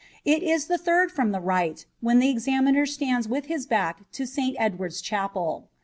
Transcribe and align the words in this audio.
It 0.25 0.41
is 0.41 0.65
the 0.65 0.79
third 0.79 1.11
from 1.11 1.31
the 1.31 1.39
right 1.39 1.77
hand, 1.77 1.85
when 1.99 2.17
the 2.17 2.29
examiner 2.31 2.87
stands 2.87 3.27
with 3.27 3.45
his 3.45 3.67
back 3.67 4.11
to 4.13 4.25
St 4.25 4.57
Edward^s 4.57 4.99
chapel. 5.03 5.67